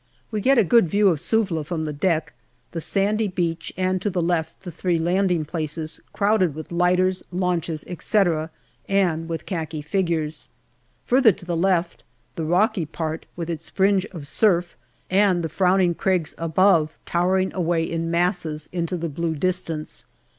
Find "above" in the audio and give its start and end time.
16.39-16.97